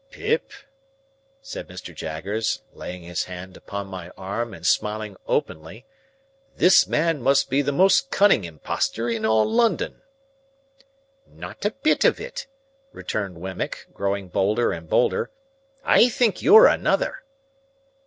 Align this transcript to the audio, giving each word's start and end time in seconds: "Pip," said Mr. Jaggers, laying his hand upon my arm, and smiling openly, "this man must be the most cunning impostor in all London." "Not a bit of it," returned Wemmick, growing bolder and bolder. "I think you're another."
"Pip," 0.09 0.49
said 1.43 1.67
Mr. 1.67 1.93
Jaggers, 1.93 2.63
laying 2.73 3.03
his 3.03 3.25
hand 3.25 3.55
upon 3.55 3.85
my 3.85 4.09
arm, 4.17 4.51
and 4.51 4.65
smiling 4.65 5.15
openly, 5.27 5.85
"this 6.55 6.87
man 6.87 7.21
must 7.21 7.51
be 7.51 7.61
the 7.61 7.71
most 7.71 8.09
cunning 8.09 8.43
impostor 8.43 9.07
in 9.07 9.27
all 9.27 9.45
London." 9.45 10.01
"Not 11.27 11.65
a 11.65 11.69
bit 11.83 12.03
of 12.03 12.19
it," 12.19 12.47
returned 12.91 13.37
Wemmick, 13.41 13.89
growing 13.93 14.27
bolder 14.29 14.71
and 14.71 14.89
bolder. 14.89 15.29
"I 15.83 16.09
think 16.09 16.41
you're 16.41 16.65
another." 16.65 17.21